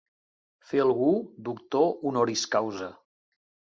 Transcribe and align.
Fer 0.69 0.79
algú 0.85 1.11
doctor 1.49 1.85
'honoris 1.91 2.47
causa'. 2.57 2.93